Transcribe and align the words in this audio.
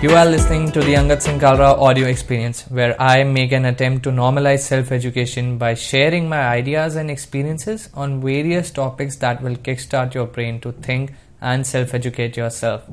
You 0.00 0.10
are 0.10 0.26
listening 0.26 0.70
to 0.70 0.80
the 0.80 0.94
Angad 0.94 1.22
Singh 1.22 1.40
Kalra 1.40 1.76
audio 1.76 2.06
experience, 2.06 2.62
where 2.70 2.94
I 3.02 3.24
make 3.24 3.50
an 3.50 3.64
attempt 3.64 4.04
to 4.04 4.10
normalize 4.10 4.60
self 4.60 4.92
education 4.92 5.58
by 5.58 5.74
sharing 5.74 6.28
my 6.28 6.38
ideas 6.38 6.94
and 6.94 7.10
experiences 7.10 7.88
on 7.94 8.20
various 8.20 8.70
topics 8.70 9.16
that 9.16 9.42
will 9.42 9.56
kickstart 9.56 10.14
your 10.14 10.26
brain 10.26 10.60
to 10.60 10.70
think 10.70 11.14
and 11.40 11.66
self 11.66 11.94
educate 11.94 12.36
yourself. 12.36 12.84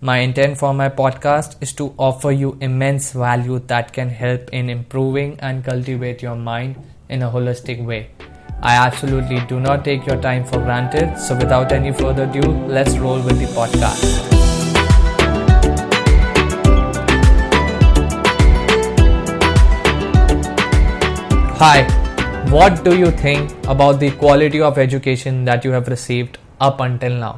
My 0.00 0.20
intent 0.20 0.56
for 0.56 0.72
my 0.72 0.88
podcast 0.88 1.56
is 1.60 1.74
to 1.74 1.92
offer 1.98 2.32
you 2.32 2.56
immense 2.62 3.12
value 3.12 3.58
that 3.66 3.92
can 3.92 4.08
help 4.08 4.48
in 4.48 4.70
improving 4.70 5.38
and 5.40 5.62
cultivate 5.62 6.22
your 6.22 6.36
mind 6.36 6.76
in 7.10 7.22
a 7.24 7.30
holistic 7.30 7.84
way. 7.84 8.08
I 8.62 8.74
absolutely 8.86 9.40
do 9.48 9.60
not 9.60 9.84
take 9.84 10.06
your 10.06 10.18
time 10.22 10.46
for 10.46 10.60
granted, 10.60 11.18
so 11.18 11.36
without 11.36 11.72
any 11.72 11.92
further 11.92 12.24
ado, 12.24 12.50
let's 12.78 12.96
roll 12.96 13.20
with 13.20 13.38
the 13.38 13.52
podcast. 13.60 14.17
Hi, 21.60 21.78
what 22.50 22.84
do 22.84 22.90
you 22.96 23.10
think 23.10 23.52
about 23.66 23.96
the 23.98 24.10
quality 24.12 24.60
of 24.60 24.76
education 24.78 25.44
that 25.46 25.64
you 25.64 25.72
have 25.72 25.88
received 25.88 26.36
up 26.60 26.82
until 26.84 27.16
now? 27.22 27.30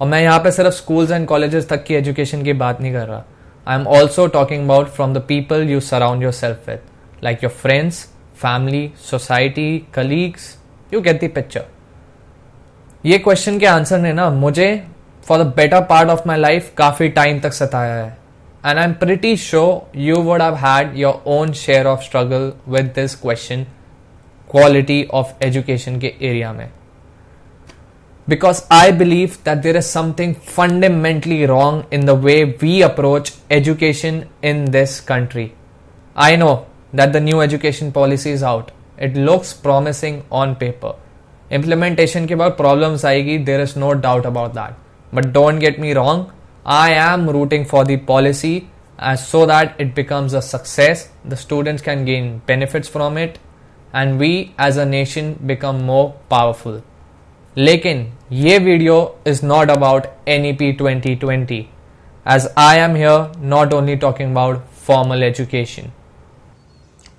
और 0.00 0.08
मैं 0.08 0.20
यहाँ 0.22 0.38
पे 0.44 0.50
सिर्फ़ 0.50 0.74
schools 0.74 1.10
and 1.10 1.26
colleges 1.28 1.68
तक 1.68 1.84
की 1.84 1.94
education 1.94 2.42
की 2.42 2.52
बात 2.62 2.80
नहीं 2.80 2.92
कर 2.92 3.06
रहा। 3.06 3.22
I 3.66 3.78
am 3.78 3.86
also 3.86 4.26
talking 4.36 4.64
about 4.64 4.88
from 4.88 5.12
the 5.14 5.22
people 5.28 5.68
you 5.70 5.80
surround 5.80 6.22
your 6.22 6.32
self 6.32 6.68
with 6.68 6.80
like 7.24 7.44
your 7.44 7.52
friends 7.52 8.02
family 8.42 8.90
society 9.10 9.86
colleagues 9.94 10.54
you 10.94 11.00
get 11.00 11.24
the 11.24 11.30
picture 11.34 11.66
ये 13.04 13.18
क्वेश्चन 13.18 13.58
के 13.58 13.66
आंसर 13.66 13.98
ने 13.98 14.12
ना 14.12 14.30
मुझे 14.38 14.70
for 15.28 15.42
the 15.42 15.52
better 15.56 15.80
part 15.90 16.10
of 16.10 16.26
my 16.28 16.40
life 16.40 16.72
काफ़ी 16.78 17.08
time 17.20 17.40
तक 17.40 17.52
सताया 17.52 17.94
है। 17.94 18.16
And 18.63 18.79
I'm 18.79 18.97
pretty 18.97 19.35
sure 19.35 19.87
you 19.93 20.19
would 20.19 20.41
have 20.41 20.57
had 20.57 20.97
your 20.97 21.21
own 21.25 21.53
share 21.53 21.87
of 21.87 22.03
struggle 22.03 22.57
with 22.65 22.93
this 22.95 23.15
question 23.15 23.67
quality 24.47 25.07
of 25.19 25.33
education 25.41 25.99
के 25.99 26.13
area 26.21 26.53
में 26.53 26.69
because 28.27 28.65
I 28.71 28.91
believe 28.91 29.43
that 29.43 29.61
there 29.61 29.77
is 29.77 29.85
something 29.85 30.33
fundamentally 30.33 31.45
wrong 31.45 31.85
in 31.91 32.05
the 32.05 32.15
way 32.15 32.43
we 32.45 32.81
approach 32.81 33.33
education 33.51 34.27
in 34.41 34.65
this 34.71 34.99
country. 34.99 35.53
I 36.15 36.35
know 36.35 36.65
that 36.93 37.13
the 37.13 37.19
new 37.19 37.41
education 37.41 37.91
policy 37.91 38.31
is 38.31 38.41
out. 38.41 38.71
It 38.97 39.15
looks 39.15 39.53
promising 39.53 40.23
on 40.31 40.55
paper. 40.55 40.95
Implementation 41.51 42.27
के 42.27 42.35
बाद 42.35 42.57
problems 42.57 43.05
आएगी, 43.05 43.45
there 43.45 43.61
is 43.61 43.75
no 43.75 43.93
doubt 43.93 44.25
about 44.25 44.53
that. 44.55 44.73
But 45.13 45.31
don't 45.31 45.59
get 45.59 45.79
me 45.79 45.93
wrong, 45.93 46.31
I 46.64 46.92
am 46.92 47.28
rooting 47.28 47.64
for 47.64 47.84
the 47.84 47.96
policy 47.96 48.68
as 48.98 49.26
so 49.26 49.46
that 49.46 49.74
it 49.78 49.94
becomes 49.94 50.34
a 50.34 50.42
success, 50.42 51.08
the 51.24 51.36
students 51.36 51.82
can 51.82 52.04
gain 52.04 52.42
benefits 52.46 52.88
from 52.88 53.16
it, 53.16 53.38
and 53.92 54.18
we 54.18 54.54
as 54.58 54.76
a 54.76 54.84
nation 54.84 55.34
become 55.46 55.84
more 55.84 56.14
powerful. 56.30 56.80
लेकिन 57.56 58.06
ये 58.32 58.58
video 58.58 58.96
is 59.26 59.42
not 59.42 59.70
about 59.70 60.06
NEP 60.26 60.60
2020 60.78 61.62
as 62.26 62.46
I 62.56 62.76
am 62.78 62.94
here 62.94 63.30
not 63.54 63.72
only 63.72 63.96
talking 63.96 64.30
about 64.32 64.60
formal 64.86 65.22
education. 65.22 65.90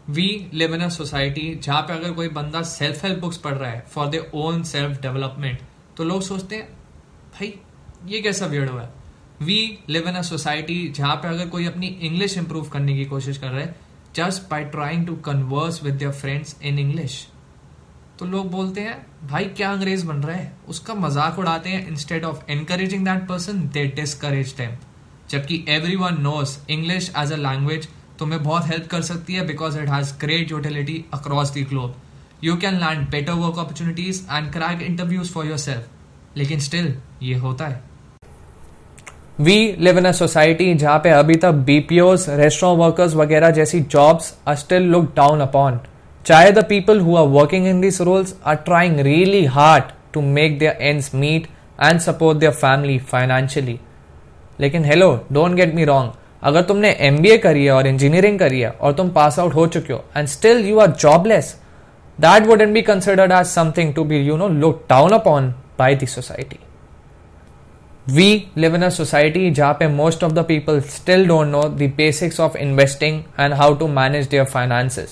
We 0.10 0.30
live 0.54 0.74
in 0.76 0.82
a 0.82 0.88
society 0.90 1.54
जहाँ 1.64 1.82
पे 1.82 1.94
अगर 1.94 2.12
कोई 2.14 2.28
बंदा 2.30 2.62
self 2.70 3.04
help 3.06 3.20
books 3.20 3.38
पढ़ 3.44 3.54
रहा 3.54 3.70
है 3.70 3.84
for 3.94 4.08
the 4.08 4.26
own 4.36 4.64
self 4.64 5.02
development 5.02 5.60
तो 5.98 6.04
लोग 6.04 6.22
सोचते 6.22 6.56
हैं 6.56 6.66
भाई 7.34 7.54
ये 8.08 8.22
कैसा 8.22 8.46
हुआ 8.46 8.82
है 8.82 8.90
we 9.42 9.78
live 9.90 10.08
in 10.10 10.16
a 10.16 10.22
society 10.22 10.88
जहाँ 10.96 11.16
पे 11.16 11.28
अगर 11.28 11.48
कोई 11.50 11.66
अपनी 11.66 11.88
इंग्लिश 12.02 12.38
इंप्रूव 12.38 12.70
करने 12.70 12.96
की 12.96 13.06
कोशिश 13.06 13.38
कर 13.38 13.48
रहा 13.48 13.62
है 13.62 13.76
just 14.16 14.50
by 14.50 14.64
trying 14.66 15.06
to 15.08 15.16
converse 15.26 15.84
with 15.84 15.94
their 15.94 16.12
friends 16.12 16.56
in 16.64 16.80
English 16.80 17.28
तो 18.20 18.26
लोग 18.26 18.50
बोलते 18.52 18.82
हैं, 18.82 18.96
भाई, 19.28 19.46
क्या 19.48 19.72
अंग्रेज़ 19.72 20.06
बन 20.08 20.16
रहा 20.16 20.36
है? 20.36 20.52
उसका 20.70 20.94
मज़ाक 20.94 21.40
उड़ाते 21.40 21.70
हैं 21.70 21.88
instead 21.88 22.24
of 22.26 22.52
encouraging 22.52 23.06
that 23.06 23.28
person 23.28 23.62
they 23.74 23.86
discourage 23.96 24.56
them 24.58 24.76
जबकि 25.30 25.64
every 25.70 25.96
one 25.96 26.22
knows 26.22 26.58
English 26.70 27.12
as 27.18 27.32
a 27.32 27.38
language 27.38 27.88
तुम्हें 28.20 28.42
बहुत 28.44 28.68
हेल्प 28.68 28.88
कर 28.88 29.02
सकती 29.02 29.34
है 29.34 29.46
because 29.48 29.80
it 29.80 29.90
has 29.90 30.14
great 30.22 30.52
utility 30.52 31.04
across 31.14 31.54
the 31.54 31.66
globe 31.70 31.96
you 32.44 32.56
can 32.58 32.80
learn 32.80 33.06
better 33.12 33.34
work 33.34 33.60
opportunities 33.60 34.24
and 34.32 34.52
crack 34.54 34.82
interviews 34.82 35.32
for 35.32 35.48
your 35.48 35.58
self 35.58 36.38
लेकिन 36.38 36.60
still 36.60 36.96
ये 37.24 37.36
होता 37.38 37.68
है। 37.68 37.84
We 39.40 39.76
live 39.80 39.98
in 39.98 40.06
a 40.06 40.12
society 40.12 40.74
जहाँ 40.74 40.98
पे 41.04 41.10
अभी 41.10 41.36
तक 41.36 41.52
बीपीओस 41.68 42.26
रेस्टोरेंट 42.30 42.80
वर्कर्स 42.80 43.14
वगैरह 43.16 43.50
जैसी 43.52 43.80
jobs 43.92 44.34
are 44.48 44.56
still 44.56 44.84
look 44.92 45.06
down 45.16 45.40
upon 45.40 45.80
चाहे 46.26 46.52
the 46.52 46.64
people 46.70 47.00
who 47.00 47.16
are 47.18 47.28
working 47.28 47.68
in 47.68 47.80
this 47.82 48.00
roles 48.02 48.36
are 48.48 48.56
trying 48.66 49.00
really 49.00 49.44
hard 49.56 49.84
to 50.14 50.22
make 50.22 50.58
their 50.60 50.78
ends 50.82 51.14
meet 51.16 51.48
and 51.80 52.00
support 52.00 52.38
their 52.38 52.52
family 52.54 52.98
financially 53.12 53.80
लेकिन 54.60 54.86
hello 54.86 55.10
don't 55.34 55.56
get 55.56 55.74
me 55.76 55.86
wrong 55.86 56.12
अगर 56.44 56.62
तुमने 56.64 56.92
M 57.02 57.18
B 57.22 57.38
करी 57.38 57.66
है 57.66 57.72
और 57.72 57.88
engineering 57.88 58.40
करी 58.40 58.60
है 58.60 58.70
और 58.72 58.94
तुम 58.94 59.10
पास 59.12 59.40
आउट 59.40 59.54
हो 59.56 59.66
चुके 59.68 59.94
हो 59.94 60.04
and 60.18 60.28
still 60.28 60.66
you 60.66 60.80
are 60.80 60.92
jobless 61.00 61.56
that 62.20 62.48
wouldn't 62.48 62.74
be 62.74 62.82
considered 62.82 63.32
as 63.32 63.46
something 63.48 63.94
to 63.94 64.04
be 64.04 64.20
you 64.20 64.38
know 64.38 64.48
look 64.58 64.84
down 64.90 65.12
upon 65.12 65.54
by 65.80 65.96
the 65.96 66.08
society 66.08 66.60
We 68.16 68.24
live 68.58 68.74
in 68.74 68.84
a 68.84 68.92
society 68.92 69.42
पे 69.60 69.98
most 69.98 70.24
of 70.24 70.32
the 70.36 70.44
people 70.44 70.80
still 70.94 71.22
don't 71.28 71.52
know 71.52 71.64
the 71.82 71.88
basics 72.00 72.40
of 72.40 72.56
investing 72.56 73.20
and 73.40 73.54
how 73.54 73.68
to 73.74 73.88
manage 73.88 74.26
their 74.28 74.46
finances. 74.46 75.12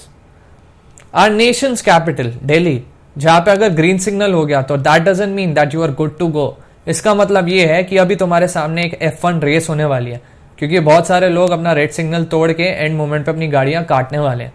Our 1.16 1.30
nation's 1.30 1.84
capital, 1.90 2.32
Delhi, 2.46 2.80
जहाँ 3.18 3.42
पे 3.42 3.52
अगर 3.52 3.70
green 3.70 3.98
signal 3.98 4.34
हो 4.34 4.46
गया 4.46 4.62
तो 4.62 4.78
that 4.78 5.02
doesn't 5.02 5.36
mean 5.36 5.54
that 5.54 5.74
you 5.74 5.84
are 5.84 5.92
good 5.92 6.18
to 6.18 6.28
go 6.28 6.58
इसका 6.88 7.14
मतलब 7.16 7.48
ये 7.48 7.66
है 7.66 7.84
कि 7.84 7.98
अभी 7.98 8.16
तुम्हारे 8.16 8.48
सामने 8.48 8.84
एक 8.84 8.94
एफ़ 9.02 9.28
वन 9.28 9.40
रेस 9.40 9.70
होने 9.70 9.86
वाली 9.86 10.12
है 10.12 10.22
क्योंकि 10.58 10.80
बहुत 10.80 11.08
सारे 11.08 11.30
लोग 11.30 11.52
अपना 11.52 11.74
रेड 11.74 11.92
सिग्नल 11.92 12.24
तोड़ 12.24 12.52
के 12.52 12.64
एंड 12.64 12.98
मोमेंट 12.98 13.26
पे 13.26 13.32
अपनी 13.32 13.48
गाड़ियाँ 13.48 13.84
काटने 13.84 14.20
वाले 14.20 14.44
हैं। 14.44 14.54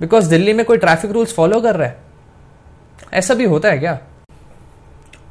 बिकॉज़ 0.00 0.30
दिल्ली 0.30 0.52
में 0.52 0.66
कोई 0.66 0.78
ट्रैफ़िक 0.78 1.10
रूल्स 1.10 1.34
फॉलो 1.34 1.60
कर 1.60 1.76
रहा 1.76 1.88
है? 1.88 1.98
ऐसा 3.14 3.34
भी 3.34 3.44
होता 3.44 3.68
है 3.68 3.78
क्या? 3.78 3.98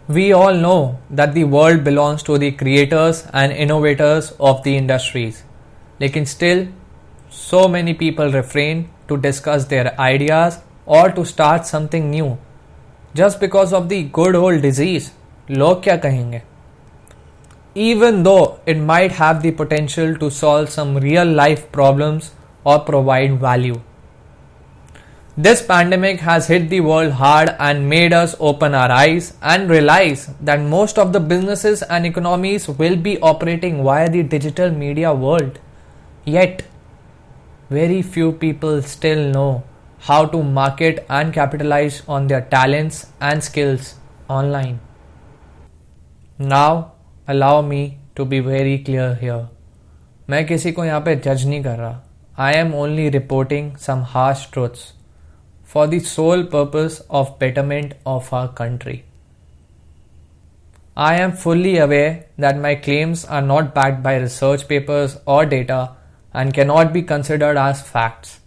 We 0.08 0.32
all 0.32 0.54
know 0.54 1.00
that 1.10 1.34
the 1.34 1.44
world 1.44 1.84
belongs 1.84 2.24
to 2.24 2.38
the 2.38 2.52
creators 2.52 3.28
and 3.34 3.52
innovators 3.52 4.32
of 4.40 4.64
the 4.64 4.78
industries. 4.78 5.44
Lekin 6.00 6.26
still, 6.26 6.68
so 7.30 7.68
many 7.68 7.94
people 7.94 8.32
refrain 8.32 8.90
to 9.10 9.18
discuss 9.18 9.66
their 9.66 10.00
ideas 10.00 10.60
or 10.86 11.12
to 11.12 11.26
start 11.26 11.66
something 11.66 12.10
new 12.10 12.38
just 13.14 13.40
because 13.40 13.74
of 13.74 13.90
the 13.90 14.04
good 14.04 14.36
old 14.36 14.62
disease. 14.62 15.12
kya 15.50 16.00
kahenge 16.04 16.42
even 17.76 18.24
though 18.24 18.60
it 18.66 18.80
might 18.80 19.12
have 19.12 19.44
the 19.44 19.52
potential 19.52 20.16
to 20.22 20.30
solve 20.32 20.70
some 20.70 20.98
real 20.98 21.26
life 21.40 21.72
problems 21.72 22.32
or 22.64 22.80
provide 22.80 23.40
value 23.40 23.80
this 25.37 25.63
pandemic 25.63 26.21
has 26.21 26.47
hit 26.47 26.69
the 26.69 26.81
world 26.83 27.13
hard 27.13 27.55
and 27.59 27.89
made 27.89 28.13
us 28.13 28.35
open 28.39 28.75
our 28.75 28.91
eyes 28.91 29.33
and 29.41 29.71
realize 29.71 30.27
that 30.43 30.61
most 30.61 30.99
of 30.99 31.15
the 31.15 31.21
businesses 31.21 31.83
and 31.83 32.05
economies 32.05 32.69
will 32.69 32.97
be 32.97 33.19
operating 33.21 33.83
via 33.83 34.11
the 34.11 34.23
digital 34.23 34.71
media 34.71 35.15
world. 35.15 35.59
Yet, 36.27 36.65
very 37.71 38.03
few 38.03 38.33
people 38.33 38.83
still 38.83 39.31
know 39.31 39.63
how 40.01 40.27
to 40.27 40.43
market 40.43 41.07
and 41.09 41.33
capitalize 41.33 42.03
on 42.07 42.27
their 42.27 42.43
talents 42.43 43.07
and 43.21 43.43
skills 43.43 43.95
online. 44.29 44.81
Now, 46.39 46.93
allow 47.27 47.63
me 47.63 47.99
to 48.17 48.27
be 48.27 48.41
very 48.41 48.79
clear 48.79 49.15
here. 49.15 49.49
मैं 50.31 50.45
किसी 50.47 50.73
को 50.73 50.85
यहाँ 50.85 51.01
पे 51.01 51.15
जज 51.17 51.47
नहीं 51.47 51.63
कर 51.63 51.77
रहा 51.79 52.01
I 52.45 52.55
am 52.55 52.75
only 52.75 53.09
reporting 53.11 53.77
some 53.77 54.03
harsh 54.09 54.49
truths 54.53 54.93
for 55.67 55.87
the 55.87 55.99
sole 56.01 56.45
purpose 56.45 57.01
of 57.09 57.39
betterment 57.39 57.95
of 58.05 58.33
our 58.33 58.49
country. 58.49 59.05
I 60.97 61.15
am 61.17 61.33
fully 61.33 61.79
aware 61.79 62.27
that 62.37 62.59
my 62.59 62.75
claims 62.75 63.25
are 63.25 63.41
not 63.41 63.75
backed 63.75 64.03
by 64.03 64.17
research 64.17 64.69
papers 64.69 65.17
or 65.25 65.47
data 65.47 65.97
and 66.35 66.53
cannot 66.53 66.93
be 66.93 67.03
considered 67.03 67.57
as 67.57 67.81
facts. 67.81 68.41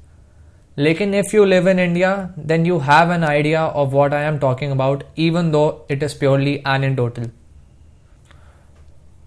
Lekin 0.78 1.14
if 1.14 1.34
you 1.34 1.46
live 1.46 1.66
in 1.68 1.80
India, 1.80 2.34
then 2.38 2.66
you 2.66 2.80
have 2.80 3.10
an 3.10 3.24
idea 3.24 3.62
of 3.62 3.94
what 3.94 4.14
I 4.14 4.24
am 4.24 4.40
talking 4.40 4.72
about, 4.72 5.04
even 5.16 5.52
though 5.52 5.86
it 5.90 6.04
is 6.04 6.14
purely 6.14 6.62
anecdotal. 6.66 7.30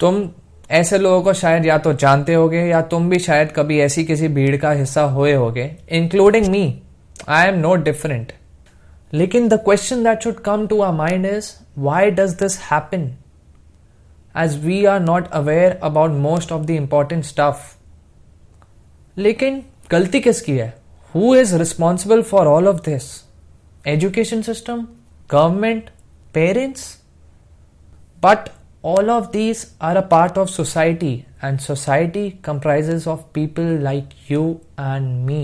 तुम 0.00 0.28
ऐसे 0.70 0.98
लोगों 0.98 1.22
को 1.22 1.32
शायद 1.32 1.66
या 1.66 1.78
तो 1.84 1.92
जानते 1.92 2.34
होगे 2.34 2.60
या 2.66 2.80
तुम 2.90 3.08
भी 3.10 3.18
शायद 3.18 3.52
कभी 3.52 3.78
ऐसी 3.80 4.04
किसी 4.04 4.28
भीड़ 4.28 4.56
का 4.56 4.70
हिस्सा 4.70 5.02
हुए 5.02 5.32
होगे 5.32 5.70
including 5.98 6.46
me 6.46 6.81
I 7.26 7.46
am 7.46 7.60
no 7.60 7.76
different. 7.76 8.32
Lekin 9.12 9.48
the 9.48 9.58
question 9.58 10.02
that 10.02 10.22
should 10.22 10.42
come 10.42 10.68
to 10.68 10.82
our 10.82 10.92
mind 10.92 11.26
is 11.26 11.58
why 11.74 12.10
does 12.10 12.36
this 12.36 12.56
happen? 12.56 13.16
As 14.34 14.58
we 14.58 14.86
are 14.86 15.00
not 15.00 15.28
aware 15.32 15.78
about 15.82 16.12
most 16.12 16.52
of 16.52 16.66
the 16.66 16.76
important 16.76 17.26
stuff 17.32 17.74
लेकिन 19.16 19.62
गलती 19.90 20.20
किसकी 20.20 20.56
है 20.56 20.68
who 21.14 21.34
is 21.36 21.54
responsible 21.60 22.22
for 22.22 22.46
all 22.46 22.68
of 22.68 22.80
this 22.84 23.04
education 23.92 24.42
system 24.42 24.86
government 25.30 25.90
parents 26.34 26.84
but 28.24 28.48
all 28.82 29.10
of 29.10 29.32
these 29.32 29.62
are 29.80 29.96
a 29.98 30.02
part 30.02 30.36
of 30.38 30.50
society 30.50 31.26
and 31.42 31.60
society 31.60 32.38
comprises 32.42 33.06
of 33.06 33.32
people 33.38 33.64
like 33.86 34.12
you 34.28 34.60
and 34.78 35.26
me 35.26 35.40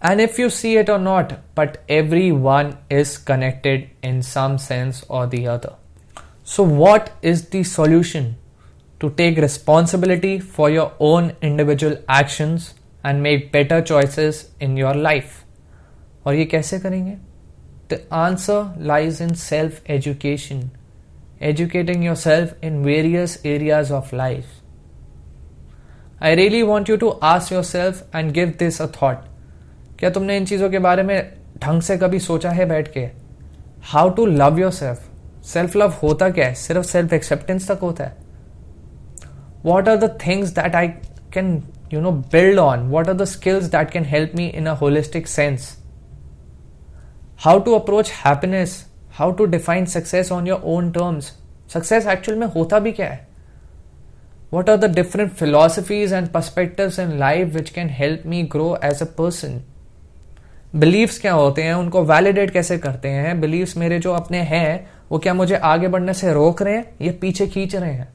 and 0.00 0.20
if 0.20 0.38
you 0.38 0.50
see 0.50 0.76
it 0.76 0.88
or 0.88 0.98
not 0.98 1.38
but 1.54 1.82
everyone 1.88 2.76
is 2.90 3.16
connected 3.18 3.88
in 4.02 4.22
some 4.22 4.58
sense 4.58 5.04
or 5.08 5.26
the 5.26 5.46
other 5.46 5.74
so 6.44 6.62
what 6.62 7.12
is 7.22 7.48
the 7.50 7.62
solution 7.62 8.36
to 8.98 9.10
take 9.10 9.36
responsibility 9.36 10.38
for 10.38 10.70
your 10.70 10.92
own 10.98 11.32
individual 11.40 11.96
actions 12.08 12.74
and 13.04 13.22
make 13.22 13.50
better 13.52 13.80
choices 13.82 14.48
in 14.60 14.76
your 14.76 14.94
life 14.94 15.44
और 16.26 16.34
ये 16.34 16.44
कैसे 16.44 16.78
करेंगे 16.80 17.16
The 17.92 18.14
answer 18.14 18.72
lies 18.78 19.20
in 19.20 19.34
self 19.34 19.80
education, 19.94 20.70
educating 21.40 22.02
yourself 22.02 22.54
in 22.62 22.82
various 22.84 23.34
areas 23.44 23.90
of 23.90 24.12
life. 24.14 24.62
I 26.18 26.30
really 26.40 26.62
want 26.62 26.88
you 26.88 26.96
to 27.02 27.18
ask 27.20 27.50
yourself 27.50 28.02
and 28.14 28.32
give 28.32 28.56
this 28.56 28.80
a 28.80 28.86
thought. 28.86 29.25
क्या 29.99 30.09
तुमने 30.09 30.35
इन 30.37 30.45
चीज़ों 30.45 30.69
के 30.69 30.79
बारे 30.79 31.03
में 31.03 31.33
ढंग 31.63 31.81
से 31.81 31.97
कभी 31.97 32.19
सोचा 32.19 32.49
है 32.49 32.65
बैठ 32.65 32.91
के? 32.93 33.07
How 33.83 34.09
to 34.09 34.25
love 34.25 34.59
your 34.59 34.71
self 34.71 35.09
self 35.43 35.75
love 35.75 35.93
होता 36.03 36.29
क्या 36.29 36.45
है? 36.47 36.53
सिर्फ़ 36.53 36.85
सेल्फ 36.85 37.13
एक्सेप्टेंस 37.13 37.71
तक 37.71 37.79
होता 37.81 38.03
है। 38.03 38.15
What 39.65 39.89
are 39.89 39.95
the 39.95 40.09
things 40.25 40.49
that 40.49 40.75
I 40.75 40.87
can 41.33 41.63
you 41.93 42.01
know 42.01 42.11
build 42.11 42.59
on 42.59 42.79
what 42.89 43.07
are 43.07 43.13
the 43.13 43.25
skills 43.25 43.63
that 43.65 43.91
can 43.91 44.05
help 44.05 44.31
me 44.35 44.47
in 44.47 44.65
a 44.65 44.73
holistic 44.73 45.27
sense 45.27 45.69
how 47.37 47.59
to 47.59 47.73
approach 47.75 48.11
happiness 48.25 48.83
how 49.11 49.31
to 49.31 49.45
define 49.45 49.85
success 49.85 50.31
on 50.31 50.47
your 50.47 50.61
own 50.65 50.91
terms 50.91 51.31
success 51.73 52.07
actual 52.07 52.37
में 52.37 52.47
होता 52.47 52.79
भी 52.79 52.91
क्या 52.91 53.07
है? 53.07 53.27
What 54.53 54.69
are 54.69 54.77
the 54.77 54.93
different 54.95 55.31
philosophies 55.31 56.13
and 56.13 56.27
perspective 56.27 56.93
in 56.99 57.17
life 57.19 57.53
which 57.55 57.69
can 57.69 57.89
help 57.89 58.23
me 58.25 58.43
grow 58.43 58.77
as 58.83 59.01
a 59.01 59.05
person 59.17 59.61
believes 60.75 61.19
क्या 61.19 61.33
होते 61.33 61.63
हैं, 61.63 61.73
उनको 61.73 62.03
validate 62.03 62.51
कैसे 62.51 62.77
करते 62.77 63.09
हैं, 63.09 63.39
बिलीव्स 63.41 63.77
मेरे 63.77 63.99
जो 63.99 64.13
अपने 64.13 64.37
हैं, 64.37 64.89
वो 65.11 65.19
क्या 65.19 65.33
मुझे 65.33 65.55
आगे 65.55 65.87
बढ़ने 65.87 66.13
से 66.13 66.33
रोक 66.33 66.61
रहे 66.61 66.75
हैं 66.75 66.85
या 67.01 67.13
पीछे 67.21 67.47
खींच 67.47 67.75
रहे 67.75 67.91
हैं? 67.91 68.07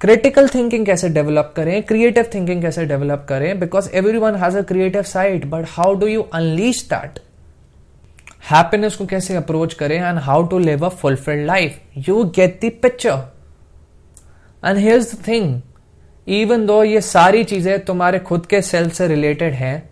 क्रिटिकल 0.00 0.48
थिंकिंग 0.48 0.86
कैसे 0.86 1.08
डेवलप 1.08 1.52
करें 1.56 1.82
क्रिएटिव 1.82 2.26
थिंकिंग 2.34 2.62
कैसे 2.62 2.84
डेवलप 2.86 3.24
करें 3.28 3.58
because 3.60 3.88
every 3.94 4.18
one 4.18 4.34
has 4.34 4.58
a 4.58 4.62
creative 4.62 5.02
side 5.02 5.44
but 5.50 5.64
how 5.68 5.94
do 5.94 6.06
you 6.06 6.22
unleash 6.34 6.82
that 6.90 7.18
happiness 8.50 8.96
को 8.96 9.06
कैसे 9.06 9.36
अप्रोच 9.36 9.74
करें 9.74 9.96
and 9.96 10.18
how 10.18 10.46
to 10.46 10.58
live 10.58 10.84
a 10.86 10.88
fulfilled 10.88 11.46
life 11.46 11.80
you 12.08 12.24
get 12.36 12.60
the 12.64 12.70
picture 12.82 13.22
and 14.64 14.78
here's 14.78 15.14
the 15.14 15.18
thing 15.28 15.60
even 16.28 16.66
though 16.66 16.82
ये 16.84 17.00
सारी 17.00 17.44
चीज़ें 17.44 17.84
तुम्हारे 17.84 18.18
खुद 18.18 18.46
के 18.46 18.62
self 18.62 18.92
से 18.92 19.06
रिलेटेड 19.06 19.54
हैं 19.54 19.90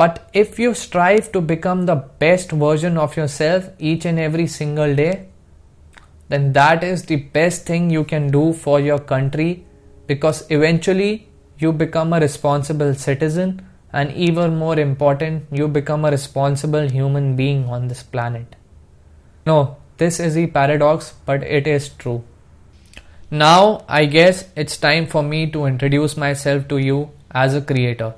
But 0.00 0.30
if 0.32 0.58
you 0.58 0.72
strive 0.72 1.30
to 1.32 1.42
become 1.42 1.84
the 1.84 1.94
best 1.94 2.52
version 2.52 2.96
of 2.96 3.16
yourself 3.18 3.68
each 3.78 4.06
and 4.06 4.18
every 4.18 4.46
single 4.46 4.94
day, 4.94 5.26
then 6.30 6.54
that 6.54 6.82
is 6.82 7.02
the 7.02 7.16
best 7.16 7.66
thing 7.66 7.90
you 7.90 8.04
can 8.04 8.30
do 8.30 8.54
for 8.54 8.80
your 8.80 8.98
country 8.98 9.66
because 10.06 10.46
eventually 10.48 11.28
you 11.58 11.72
become 11.72 12.14
a 12.14 12.20
responsible 12.20 12.94
citizen 12.94 13.66
and 13.92 14.10
even 14.12 14.56
more 14.56 14.78
important, 14.78 15.44
you 15.52 15.68
become 15.68 16.06
a 16.06 16.10
responsible 16.10 16.88
human 16.88 17.36
being 17.36 17.66
on 17.66 17.88
this 17.88 18.02
planet. 18.02 18.56
No, 19.44 19.76
this 19.98 20.18
is 20.18 20.34
a 20.38 20.46
paradox, 20.46 21.12
but 21.26 21.42
it 21.42 21.66
is 21.66 21.90
true. 21.90 22.24
Now, 23.30 23.84
I 23.86 24.06
guess 24.06 24.48
it's 24.56 24.78
time 24.78 25.06
for 25.08 25.22
me 25.22 25.50
to 25.50 25.66
introduce 25.66 26.16
myself 26.16 26.68
to 26.68 26.78
you 26.78 27.10
as 27.32 27.54
a 27.54 27.60
creator. 27.60 28.14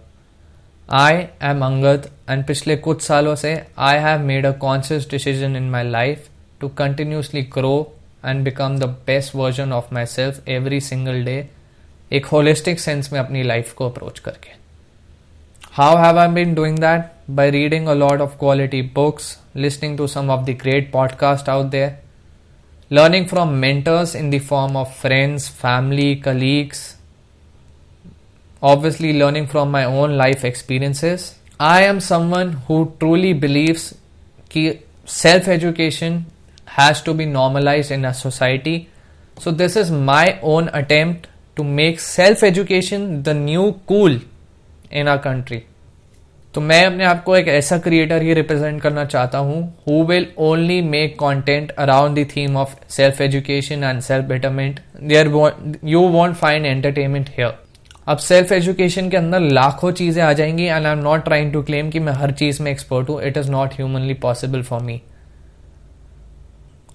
I 0.91 1.27
am 1.51 1.63
Angad, 1.69 2.07
and 2.29 2.47
पिछले 2.47 2.75
कुछ 2.77 3.01
सालों 3.01 3.35
से 3.35 3.55
I 3.77 3.93
have 4.07 4.25
made 4.31 4.49
a 4.51 4.55
conscious 4.65 5.07
decision 5.13 5.55
in 5.61 5.71
my 5.75 5.83
life 5.91 6.29
to 6.61 6.73
continuously 6.81 7.45
grow 7.57 7.77
and 8.25 8.43
become 8.43 8.77
the 8.79 8.83
best 9.07 9.35
version 9.35 9.71
of 9.73 9.91
my 9.93 10.05
self 10.05 10.47
every 10.49 10.79
single 10.81 11.23
day 11.23 11.37
एक 12.11 12.25
holistic 12.25 12.79
sense 12.79 13.11
में 13.13 13.19
अपनी 13.19 13.43
life 13.43 13.73
को 13.73 13.89
approach 13.89 14.19
करके 14.19 14.55
how 15.73 15.97
have 16.03 16.19
I 16.19 16.27
been 16.27 16.53
doing 16.55 16.77
that 16.79 17.05
by 17.29 17.45
reading 17.53 17.87
a 17.89 17.93
lot 17.93 18.21
of 18.21 18.35
quality 18.41 18.79
books, 18.81 19.25
listening 19.53 19.97
to 19.97 20.05
some 20.07 20.29
of 20.29 20.45
the 20.45 20.53
great 20.53 20.85
podcasts 20.91 21.49
out 21.53 21.71
there, 21.71 21.89
learning 22.91 23.25
from 23.31 23.59
mentors 23.59 24.13
in 24.15 24.29
the 24.29 24.39
form 24.39 24.77
of 24.81 24.93
friends, 24.95 25.47
family, 25.63 26.15
colleagues, 26.27 26.83
obviously 28.61 29.13
learning 29.13 29.47
from 29.47 29.71
my 29.71 29.83
own 29.83 30.17
life 30.17 30.43
experiences. 30.43 31.35
I 31.59 31.83
am 31.83 31.99
someone 31.99 32.53
who 32.67 32.93
truly 32.99 33.33
believes 33.33 33.95
that 34.51 34.79
self 35.05 35.47
education 35.47 36.25
has 36.65 37.01
to 37.03 37.13
be 37.13 37.25
normalized 37.25 37.91
in 37.91 38.05
a 38.05 38.13
society. 38.13 38.89
So, 39.39 39.51
this 39.51 39.75
is 39.75 39.91
my 39.91 40.39
own 40.41 40.69
attempt 40.73 41.27
to 41.55 41.63
make 41.63 41.99
self 41.99 42.43
education 42.43 43.23
the 43.23 43.33
new 43.33 43.79
cool 43.87 44.19
in 44.91 45.07
our 45.07 45.19
country. 45.19 45.65
तो 46.53 46.61
मैं 46.61 46.85
अपने 46.85 47.03
आप 47.05 47.23
को 47.23 47.35
एक 47.37 47.47
ऐसा 47.47 47.77
creator 47.77 48.21
ही 48.21 48.33
represent 48.33 48.81
करना 48.81 49.03
चाहता 49.05 49.37
हूँ 49.37 49.57
who 49.87 50.03
will 50.05 50.27
only 50.45 50.81
make 50.81 51.17
content 51.19 51.71
around 51.71 52.17
the 52.19 52.25
theme 52.35 52.55
of 52.57 52.75
self 52.89 53.21
education 53.21 53.83
and 53.83 53.99
self 54.01 54.25
betterment 54.25 54.79
there 55.01 55.27
you 55.89 56.01
won't 56.15 56.35
find 56.35 56.65
entertainment 56.65 57.29
here 57.37 57.53
अब 58.06 58.18
सेल्फ 58.18 58.52
एजुकेशन 58.52 59.08
के 59.10 59.16
अंदर 59.16 59.40
लाखों 59.40 59.90
चीज़ें 59.92 60.22
आ 60.22 60.32
जाएँगी 60.32 60.64
and 60.64 60.86
I 60.86 60.92
am 60.92 60.98
not 60.98 61.24
trying 61.24 61.52
to 61.52 61.62
claim 61.62 61.90
कि 61.90 61.98
मैं 61.98 62.12
हर 62.12 62.30
चीज़ 62.30 62.62
में 62.62 62.70
एक्सपर्ट 62.70 63.08
हूँ. 63.08 63.20
It 63.22 63.36
is 63.36 63.50
not 63.50 63.74
humanly 63.74 64.14
possible 64.22 64.62
for 64.62 64.80
me 64.82 65.00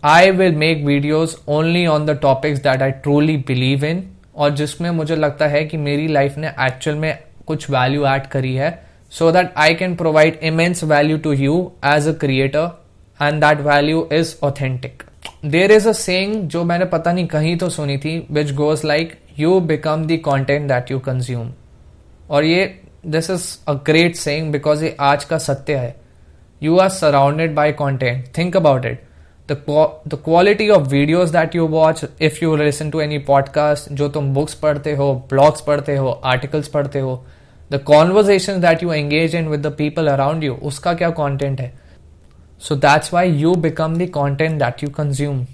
I 0.03 0.31
will 0.31 0.55
make 0.55 0.83
videos 0.85 1.35
only 1.49 1.85
on 1.87 2.05
the 2.05 2.17
topics 2.21 2.59
that 2.63 2.81
I 2.81 2.91
truly 3.03 3.37
believe 3.37 3.85
in 3.85 4.03
और 4.35 4.49
जिसमें 4.55 4.89
मुझे 4.91 5.15
लगता 5.15 5.47
है 5.47 5.63
कि 5.65 5.77
मेरी 5.77 6.07
लाइफ 6.07 6.37
ने 6.37 6.47
एक्चुअल 6.47 6.97
में 6.97 7.17
कुछ 7.45 7.69
वैल्यू 7.69 8.05
ऐड 8.05 8.27
करी 8.27 8.53
है 8.55 8.71
so 9.11 9.31
that 9.31 9.53
I 9.57 9.75
can 9.75 9.95
provide 9.95 10.39
immense 10.43 10.83
value 10.83 11.17
to 11.17 11.33
you 11.33 11.55
as 11.85 12.07
a 12.07 12.13
creator 12.17 12.69
and 13.19 13.41
that 13.43 13.61
value 13.67 14.07
is 14.13 14.35
authentic 14.43 15.03
there 15.45 15.71
is 15.71 15.87
a 15.89 15.91
saying 15.91 16.35
जो 16.47 16.63
मैंने 16.63 16.85
पता 16.85 17.11
नहीं 17.11 17.27
कहीं 17.27 17.55
तो 17.57 17.69
सुनी 17.69 17.97
थी 17.97 18.17
which 18.31 18.51
goes 18.53 18.85
like 18.85 19.17
you 19.39 19.59
become 19.59 20.05
the 20.05 20.17
content 20.25 20.67
that 20.67 20.91
you 20.91 20.99
consume 20.99 21.51
और 22.29 22.43
ये 22.43 22.81
this 23.05 23.29
is 23.29 23.45
a 23.67 23.73
great 23.85 24.15
saying 24.15 24.51
because 24.51 24.83
ये 24.83 24.95
आज 24.99 25.23
का 25.23 25.37
सत्य 25.37 25.75
है। 25.75 25.95
You 26.63 26.77
are 26.77 26.89
surrounded 26.89 27.55
by 27.55 27.71
content 27.71 28.27
think 28.37 28.57
about 28.57 28.85
it 28.85 29.03
the 29.49 29.63
quality 30.15 30.69
of 30.69 30.87
videos 30.87 31.31
that 31.33 31.55
you 31.55 31.67
watch 31.67 32.05
if 32.21 32.39
you 32.43 32.55
listen 32.55 32.89
to 32.89 33.01
any 33.01 33.17
podcast 33.17 33.91
जो 33.91 34.09
तुम 34.09 34.33
books 34.33 34.53
पढ़ते 34.53 34.95
हो 34.95 35.13
ब्लॉग्स 35.29 35.61
पढ़ते 35.61 35.95
हो 35.95 36.09
आर्टिकल्स 36.25 36.67
पढ़ते 36.67 36.99
हो 36.99 37.25
the 37.71 37.77
conversation 37.83 38.61
that 38.61 38.83
you 38.83 38.91
engage 38.91 39.35
in 39.35 39.47
with 39.47 39.61
the 39.61 39.67
people 39.67 40.07
around 40.07 40.43
you 40.43 40.53
उसका 40.53 40.93
क्या 40.93 41.09
कॉन्टेंट 41.09 41.61
है? 41.61 41.73
So 42.61 42.75
that's 42.75 43.13
why 43.13 43.31
you 43.31 43.55
become 43.55 43.95
the 43.97 44.09
content 44.09 44.59
that 44.59 44.83
you 44.83 44.89
consume 44.89 45.45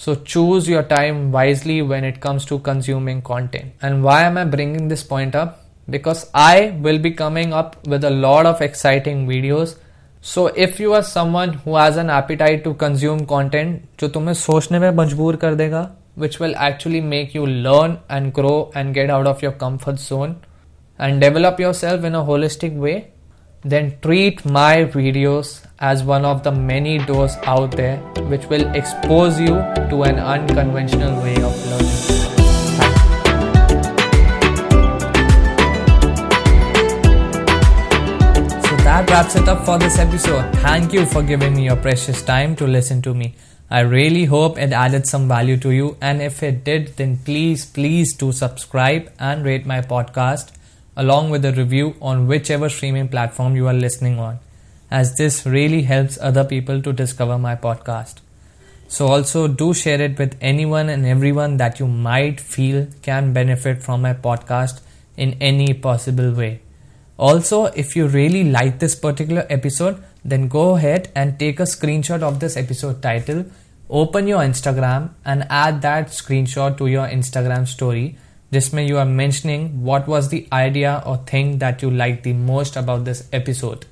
so 0.00 0.14
choose 0.32 0.68
your 0.68 0.82
time 0.82 1.32
wisely 1.32 1.80
when 1.82 2.04
it 2.04 2.20
comes 2.20 2.44
to 2.46 2.58
consuming 2.60 3.22
content 3.22 3.72
and 3.82 4.04
why 4.04 4.22
am 4.24 4.36
I 4.36 4.44
bringing 4.44 4.88
this 4.88 5.04
point 5.04 5.34
up 5.34 5.64
because 5.88 6.28
I 6.34 6.78
will 6.86 6.98
be 6.98 7.12
coming 7.12 7.52
up 7.54 7.76
with 7.86 8.04
a 8.04 8.14
lot 8.26 8.46
of 8.46 8.62
exciting 8.68 9.26
videos 9.26 9.76
so 10.24 10.48
if 10.58 10.80
you 10.80 10.92
are 10.92 11.02
someone 11.02 11.50
who 11.66 11.76
has 11.76 11.98
an 11.98 12.10
appetite 12.10 12.62
to 12.64 12.72
consume 12.74 13.18
content 13.32 13.80
जो 14.00 14.08
तुम्हें 14.08 14.32
सोचने 14.34 14.78
में 14.78 14.90
मजबूर 14.90 15.36
कर 15.42 15.54
देगा 15.54 15.88
which 16.18 16.40
will 16.40 16.54
actually 16.62 17.00
make 17.00 17.36
you 17.36 17.44
learn 17.46 17.96
and 18.10 18.32
grow 18.34 18.54
and 18.76 18.92
get 18.94 19.10
out 19.10 19.26
of 19.26 19.44
your 19.44 19.52
comfort 19.60 19.96
zone 20.08 20.34
and 21.00 21.20
develop 21.20 21.60
your 21.60 21.72
self 21.80 22.04
in 22.04 22.14
a 22.14 22.22
holistic 22.30 22.72
way 22.78 22.94
then 23.63 23.95
treat 24.01 24.43
my 24.43 24.85
videos 24.85 25.63
as 25.77 26.03
one 26.03 26.25
of 26.25 26.43
the 26.43 26.51
many 26.51 26.97
doors 26.97 27.35
out 27.43 27.71
there 27.71 27.97
which 28.29 28.45
will 28.47 28.67
expose 28.73 29.39
you 29.39 29.55
to 29.89 30.03
an 30.03 30.17
unconventional 30.17 31.21
way 31.21 31.35
of 31.35 31.55
learning. 31.67 31.87
So 38.63 38.75
that 38.83 39.07
wraps 39.11 39.35
it 39.35 39.47
up 39.47 39.63
for 39.63 39.77
this 39.77 39.99
episode. 39.99 40.51
Thank 40.55 40.91
you 40.91 41.05
for 41.05 41.21
giving 41.21 41.55
me 41.55 41.65
your 41.65 41.75
precious 41.75 42.23
time 42.23 42.55
to 42.55 42.65
listen 42.65 43.03
to 43.03 43.13
me. 43.13 43.35
I 43.69 43.81
really 43.81 44.25
hope 44.25 44.57
it 44.57 44.73
added 44.73 45.05
some 45.05 45.27
value 45.27 45.57
to 45.57 45.69
you. 45.69 45.97
And 46.01 46.21
if 46.21 46.41
it 46.41 46.63
did, 46.63 46.97
then 46.97 47.17
please, 47.17 47.65
please 47.65 48.13
do 48.13 48.31
subscribe 48.31 49.11
and 49.19 49.45
rate 49.45 49.65
my 49.67 49.81
podcast 49.81 50.51
along 50.95 51.29
with 51.29 51.45
a 51.45 51.53
review 51.53 51.95
on 52.01 52.27
whichever 52.27 52.69
streaming 52.69 53.07
platform 53.07 53.55
you 53.55 53.67
are 53.67 53.73
listening 53.73 54.19
on, 54.19 54.39
as 54.89 55.15
this 55.15 55.45
really 55.45 55.83
helps 55.83 56.17
other 56.21 56.43
people 56.43 56.81
to 56.81 56.93
discover 56.93 57.37
my 57.37 57.55
podcast. 57.55 58.15
So, 58.87 59.07
also 59.07 59.47
do 59.47 59.73
share 59.73 60.01
it 60.01 60.19
with 60.19 60.37
anyone 60.41 60.89
and 60.89 61.05
everyone 61.05 61.57
that 61.57 61.79
you 61.79 61.87
might 61.87 62.41
feel 62.41 62.87
can 63.01 63.31
benefit 63.31 63.81
from 63.81 64.01
my 64.01 64.13
podcast 64.13 64.81
in 65.15 65.37
any 65.39 65.73
possible 65.73 66.31
way. 66.33 66.61
Also, 67.17 67.65
if 67.67 67.95
you 67.95 68.07
really 68.07 68.43
like 68.51 68.79
this 68.79 68.95
particular 68.95 69.45
episode, 69.49 70.03
then 70.25 70.47
go 70.47 70.75
ahead 70.75 71.09
and 71.15 71.39
take 71.39 71.59
a 71.59 71.63
screenshot 71.63 72.21
of 72.21 72.39
this 72.39 72.57
episode 72.57 73.01
title, 73.01 73.45
open 73.89 74.27
your 74.27 74.39
Instagram, 74.39 75.11
and 75.23 75.45
add 75.49 75.81
that 75.83 76.07
screenshot 76.07 76.77
to 76.77 76.87
your 76.87 77.07
Instagram 77.07 77.67
story 77.67 78.17
जिसमें 78.52 78.86
you 78.88 78.98
are 78.98 79.10
mentioning 79.12 79.66
what 79.82 80.08
was 80.08 80.28
the 80.28 80.40
idea 80.52 81.02
or 81.04 81.16
thing 81.30 81.58
that 81.58 81.82
you 81.82 81.90
liked 81.90 82.22
the 82.24 82.32
most 82.32 82.76
about 82.76 83.04
this 83.04 83.22
episode. 83.32 83.86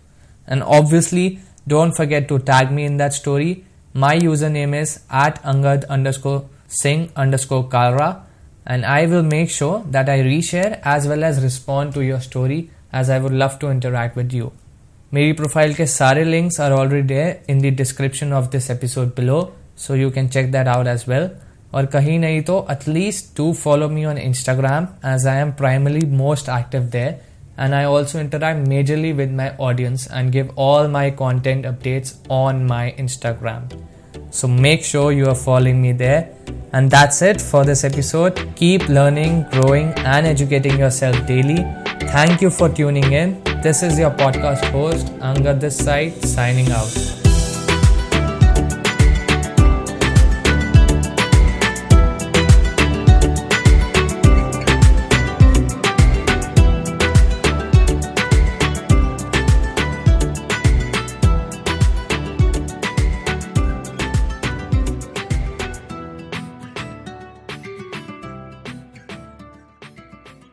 And 0.49 0.63
obviously, 0.63 1.39
don't 1.67 1.97
forget 1.97 2.29
to 2.29 2.39
tag 2.39 2.71
me 2.71 2.85
in 2.85 2.99
that 2.99 3.15
story. 3.15 3.65
My 3.95 4.17
username 4.19 4.75
is 4.81 5.01
at 5.11 5.43
angad 5.45 5.87
underscore 5.89 6.45
singh 6.69 7.11
underscore 7.17 7.65
kalra 7.69 8.09
and 8.67 8.85
I 8.85 9.07
will 9.07 9.23
make 9.23 9.51
sure 9.51 9.85
that 9.91 10.09
I 10.09 10.19
reshare 10.21 10.81
as 10.85 11.07
well 11.07 11.25
as 11.25 11.43
respond 11.43 11.95
to 11.95 12.05
your 12.05 12.21
story 12.21 12.71
as 12.93 13.11
I 13.11 13.19
would 13.19 13.33
love 13.33 13.59
to 13.61 13.71
interact 13.71 14.17
with 14.17 14.33
you. 14.33 14.53
मेरी 15.15 15.33
profile 15.39 15.75
के 15.75 15.87
सारे 15.87 16.25
links 16.25 16.61
are 16.61 16.73
already 16.73 17.07
there 17.09 17.51
in 17.51 17.61
the 17.61 17.75
description 17.77 18.33
of 18.33 18.51
this 18.53 18.71
episode 18.71 19.09
below 19.17 19.37
so 19.79 19.95
you 19.97 20.11
can 20.11 20.29
check 20.37 20.51
that 20.53 20.69
out 20.69 20.87
as 20.87 21.05
well 21.09 21.29
और 21.75 21.87
कहीं 21.93 22.19
नहीं 22.19 22.43
तो 22.49 22.67
at least 22.71 23.37
do 23.37 23.53
follow 23.63 23.89
me 23.89 24.05
on 24.05 24.19
Instagram 24.19 24.89
as 25.15 25.27
I 25.27 25.41
M 25.41 25.51
primarily 25.63 26.07
most 26.17 26.49
active 26.59 26.83
there 26.97 27.21
and 27.57 27.75
I 27.75 27.85
also 27.85 28.19
interact 28.19 28.67
majorly 28.67 29.17
with 29.17 29.31
my 29.31 29.55
audience 29.57 30.07
and 30.09 30.33
give 30.33 30.51
all 30.57 30.89
my 30.89 31.11
content 31.11 31.65
updates 31.65 32.15
on 32.29 32.67
my 32.67 32.95
Instagram. 32.99 33.69
So 34.31 34.49
make 34.49 34.83
sure 34.85 35.13
you 35.13 35.27
are 35.27 35.35
following 35.35 35.81
me 35.81 35.93
there. 35.93 36.31
And 36.73 36.91
that's 36.91 37.23
it 37.23 37.41
for 37.41 37.65
this 37.65 37.85
episode. 37.85 38.49
Keep 38.57 38.89
learning, 38.89 39.45
growing, 39.53 39.93
and 39.99 40.27
educating 40.27 40.79
yourself 40.79 41.27
daily. 41.27 41.65
Thank 42.09 42.43
you 42.43 42.51
for 42.51 42.69
tuning 42.69 43.13
in. 43.13 43.41
This 43.63 43.83
is 43.83 43.99
your 43.99 44.11
podcast 44.11 44.65
host, 44.71 45.07
Angad 45.21 45.61
this 45.61 45.79
side, 45.79 46.25
signing 46.25 46.71
out. 46.73 47.18